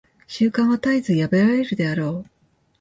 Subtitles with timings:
[0.25, 2.29] 習慣は絶えず破られるであろう。